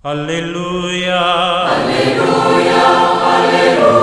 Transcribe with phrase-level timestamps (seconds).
[0.00, 1.66] Aleluya.
[1.66, 2.82] Aleluya.
[3.34, 3.98] Aleluya.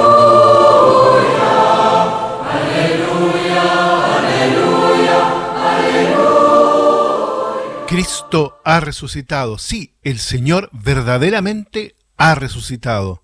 [2.51, 3.63] Aleluya.
[5.71, 6.35] Aleluya.
[7.87, 9.57] Cristo ha resucitado.
[9.57, 13.23] Sí, el Señor verdaderamente ha resucitado.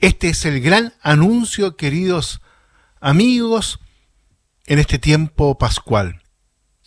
[0.00, 2.40] Este es el gran anuncio, queridos
[3.00, 3.78] amigos,
[4.66, 6.22] en este tiempo pascual.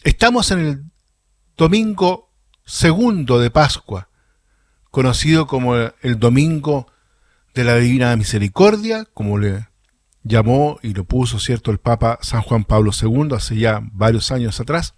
[0.04, 0.84] Estamos en el
[1.56, 2.30] domingo
[2.66, 4.10] segundo de Pascua
[4.94, 6.86] conocido como el Domingo
[7.56, 9.68] de la Divina Misericordia, como le
[10.22, 14.60] llamó y lo puso, ¿cierto?, el Papa San Juan Pablo II hace ya varios años
[14.60, 14.94] atrás,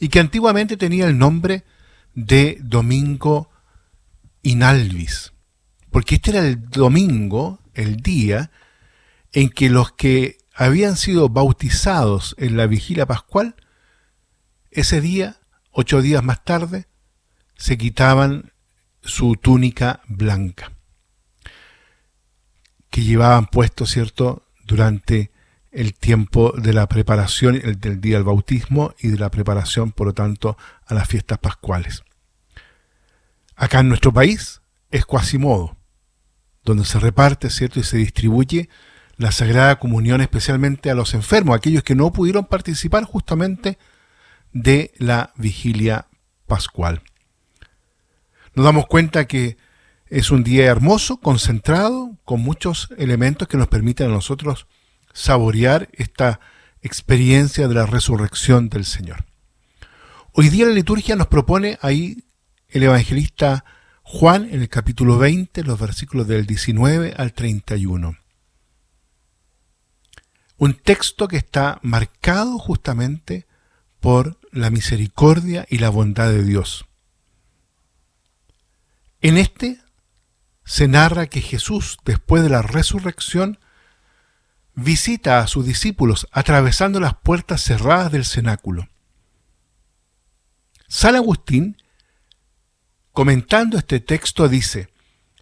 [0.00, 1.62] y que antiguamente tenía el nombre
[2.14, 3.48] de Domingo
[4.42, 5.34] Inalvis,
[5.92, 8.50] porque este era el domingo, el día,
[9.30, 13.54] en que los que habían sido bautizados en la vigilia pascual,
[14.72, 15.36] ese día,
[15.70, 16.87] ocho días más tarde,
[17.58, 18.52] se quitaban
[19.02, 20.72] su túnica blanca,
[22.88, 25.32] que llevaban puesto, ¿cierto?, durante
[25.72, 30.14] el tiempo de la preparación del día del bautismo y de la preparación, por lo
[30.14, 32.04] tanto, a las fiestas pascuales.
[33.56, 35.76] Acá en nuestro país es Quasimodo,
[36.64, 38.68] donde se reparte, ¿cierto?, y se distribuye
[39.16, 43.78] la Sagrada Comunión especialmente a los enfermos, aquellos que no pudieron participar justamente
[44.52, 46.06] de la vigilia
[46.46, 47.02] pascual.
[48.58, 49.56] Nos damos cuenta que
[50.08, 54.66] es un día hermoso, concentrado, con muchos elementos que nos permiten a nosotros
[55.12, 56.40] saborear esta
[56.82, 59.26] experiencia de la resurrección del Señor.
[60.32, 62.24] Hoy día la liturgia nos propone ahí
[62.68, 63.64] el evangelista
[64.02, 68.16] Juan en el capítulo 20, los versículos del 19 al 31.
[70.56, 73.46] Un texto que está marcado justamente
[74.00, 76.87] por la misericordia y la bondad de Dios.
[79.20, 79.80] En este
[80.64, 83.58] se narra que Jesús, después de la resurrección,
[84.74, 88.88] visita a sus discípulos atravesando las puertas cerradas del cenáculo.
[90.86, 91.76] San Agustín,
[93.12, 94.88] comentando este texto, dice,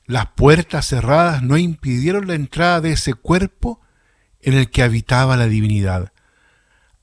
[0.07, 3.81] las puertas cerradas no impidieron la entrada de ese cuerpo
[4.41, 6.13] en el que habitaba la divinidad.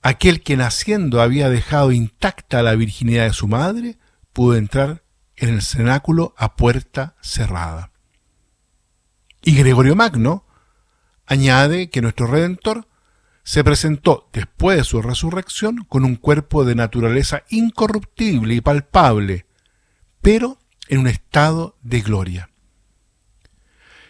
[0.01, 3.97] Aquel que naciendo había dejado intacta la virginidad de su madre,
[4.31, 5.02] pudo entrar
[5.35, 7.91] en el cenáculo a puerta cerrada.
[9.41, 10.45] Y Gregorio Magno
[11.25, 12.87] añade que nuestro Redentor
[13.43, 19.45] se presentó después de su resurrección con un cuerpo de naturaleza incorruptible y palpable,
[20.21, 22.49] pero en un estado de gloria.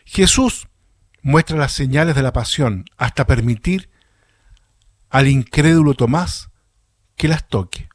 [0.06, 0.68] Jesús
[1.24, 3.90] muestra las señales de la pasión hasta permitir
[5.10, 6.50] al incrédulo Tomás
[7.16, 7.90] que las toque.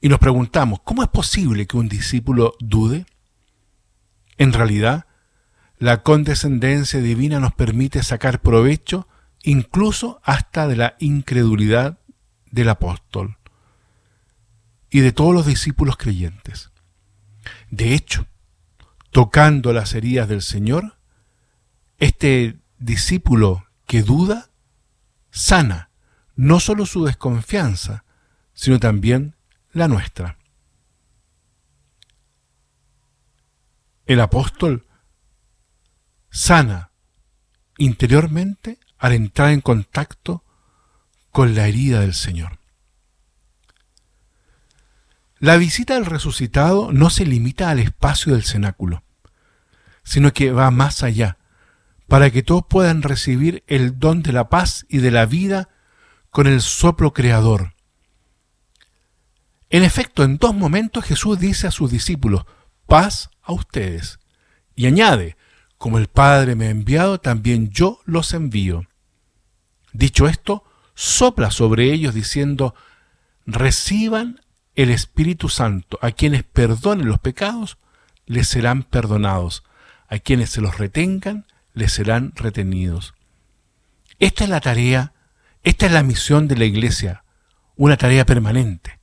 [0.00, 3.06] Y nos preguntamos, ¿cómo es posible que un discípulo dude?
[4.38, 5.06] En realidad,
[5.78, 9.06] la condescendencia divina nos permite sacar provecho
[9.42, 11.98] incluso hasta de la incredulidad
[12.50, 13.38] del apóstol
[14.90, 16.70] y de todos los discípulos creyentes.
[17.70, 18.26] De hecho,
[19.10, 20.96] tocando las heridas del Señor,
[21.98, 24.50] este discípulo que duda
[25.30, 25.90] sana
[26.36, 28.04] no solo su desconfianza,
[28.54, 29.36] sino también
[29.72, 30.38] la nuestra.
[34.06, 34.86] El apóstol
[36.30, 36.90] sana
[37.78, 40.44] interiormente al entrar en contacto
[41.30, 42.58] con la herida del Señor.
[45.38, 49.02] La visita del resucitado no se limita al espacio del cenáculo,
[50.02, 51.38] sino que va más allá,
[52.08, 55.68] para que todos puedan recibir el don de la paz y de la vida
[56.30, 57.72] con el soplo creador,
[59.70, 62.44] en efecto, en dos momentos Jesús dice a sus discípulos,
[62.86, 64.18] paz a ustedes.
[64.74, 65.36] Y añade,
[65.78, 68.86] como el Padre me ha enviado, también yo los envío.
[69.92, 70.64] Dicho esto,
[70.94, 72.74] sopla sobre ellos diciendo,
[73.46, 74.40] reciban
[74.74, 76.00] el Espíritu Santo.
[76.02, 77.78] A quienes perdonen los pecados,
[78.26, 79.62] les serán perdonados.
[80.08, 83.14] A quienes se los retengan, les serán retenidos.
[84.18, 85.12] Esta es la tarea,
[85.62, 87.22] esta es la misión de la Iglesia,
[87.76, 88.99] una tarea permanente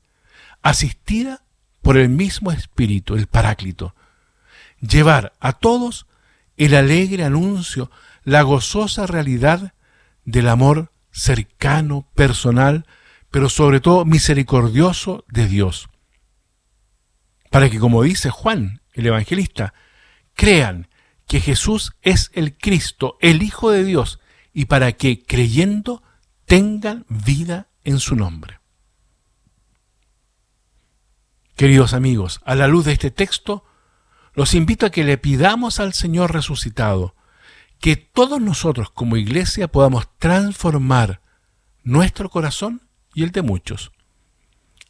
[0.70, 1.46] asistida
[1.82, 3.96] por el mismo Espíritu, el Paráclito,
[4.82, 6.08] llevar a todos
[6.58, 7.90] el alegre anuncio,
[8.24, 9.74] la gozosa realidad
[10.26, 12.86] del amor cercano, personal,
[13.32, 15.90] pero sobre todo misericordioso de Dios.
[17.50, 19.74] Para que, como dice Juan, el evangelista,
[20.34, 20.90] crean
[21.28, 24.20] que Jesús es el Cristo, el Hijo de Dios,
[24.54, 26.04] y para que, creyendo,
[26.46, 28.60] tengan vida en su nombre.
[31.58, 33.66] Queridos amigos, a la luz de este texto,
[34.36, 37.16] los invito a que le pidamos al Señor resucitado
[37.80, 41.20] que todos nosotros como iglesia podamos transformar
[41.82, 43.92] nuestro corazón y el de muchos,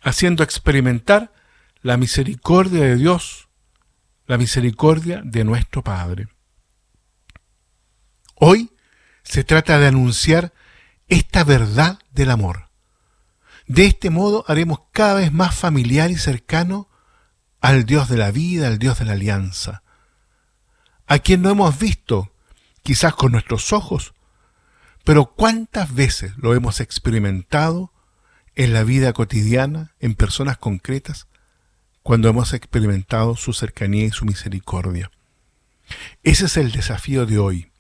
[0.02, 1.31] haciendo experimentar
[1.84, 3.48] la misericordia de Dios,
[4.25, 6.28] la misericordia de nuestro Padre.
[8.36, 8.74] Hoy
[9.24, 10.54] se trata de anunciar
[11.08, 12.67] esta verdad del amor.
[13.68, 16.90] De este modo haremos cada vez más familiar y cercano
[17.60, 19.84] al Dios de la vida, al Dios de la alianza,
[21.06, 22.31] a quien no hemos visto
[22.81, 24.14] quizás con nuestros ojos,
[25.04, 27.92] pero cuántas veces lo hemos experimentado
[28.56, 31.28] en la vida cotidiana, en personas concretas,
[32.04, 35.12] cuando hemos experimentado su cercanía y su misericordia.
[36.24, 37.72] Ese es el desafío de hoy.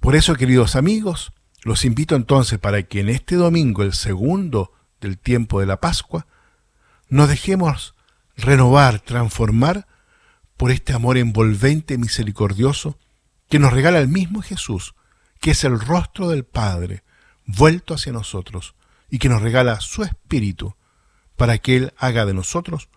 [0.00, 1.32] Por eso, queridos amigos,
[1.64, 6.26] los invito entonces para que en este domingo, el segundo del tiempo de la Pascua,
[7.08, 7.94] nos dejemos
[8.36, 9.86] renovar, transformar
[10.58, 12.98] por este amor envolvente y misericordioso
[13.48, 14.94] que nos regala el mismo Jesús,
[15.40, 17.02] que es el rostro del Padre
[17.46, 18.74] vuelto hacia nosotros
[19.10, 20.76] y que nos regala su Espíritu
[21.36, 22.88] para que Él haga de nosotros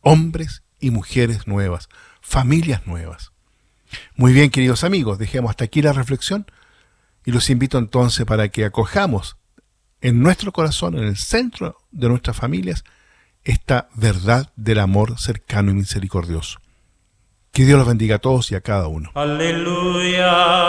[0.00, 1.88] hombres y mujeres nuevas,
[2.20, 3.32] familias nuevas.
[4.16, 6.46] Muy bien, queridos amigos, dejemos hasta aquí la reflexión
[7.26, 9.36] y los invito entonces para que acojamos
[10.00, 12.84] en nuestro corazón, en el centro de nuestras familias,
[13.42, 16.60] esta verdad del amor cercano y misericordioso.
[17.50, 19.10] Que Dios los bendiga a todos y a cada uno.
[19.14, 20.65] Aleluya.